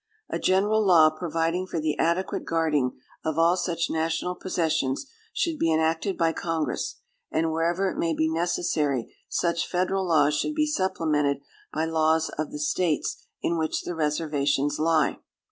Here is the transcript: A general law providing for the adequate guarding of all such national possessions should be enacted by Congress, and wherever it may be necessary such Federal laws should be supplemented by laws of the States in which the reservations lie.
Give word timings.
A 0.31 0.39
general 0.39 0.83
law 0.83 1.11
providing 1.11 1.67
for 1.67 1.79
the 1.79 1.95
adequate 1.99 2.43
guarding 2.43 2.97
of 3.23 3.37
all 3.37 3.55
such 3.55 3.87
national 3.91 4.33
possessions 4.33 5.05
should 5.31 5.59
be 5.59 5.71
enacted 5.71 6.17
by 6.17 6.33
Congress, 6.33 6.95
and 7.29 7.51
wherever 7.51 7.87
it 7.87 7.99
may 7.99 8.15
be 8.15 8.27
necessary 8.27 9.15
such 9.29 9.67
Federal 9.67 10.07
laws 10.07 10.33
should 10.35 10.55
be 10.55 10.65
supplemented 10.65 11.41
by 11.71 11.85
laws 11.85 12.29
of 12.29 12.51
the 12.51 12.57
States 12.57 13.27
in 13.43 13.59
which 13.59 13.83
the 13.83 13.93
reservations 13.93 14.79
lie. 14.79 15.19